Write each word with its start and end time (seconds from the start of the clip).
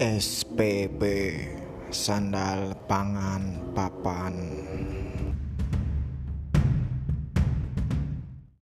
SPP 0.00 1.04
Sandal 1.92 2.72
Pangan 2.88 3.76
Papan. 3.76 4.32